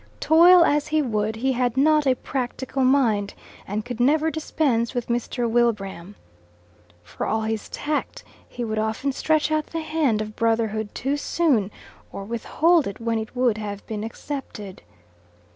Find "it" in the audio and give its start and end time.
12.87-12.99, 13.19-13.35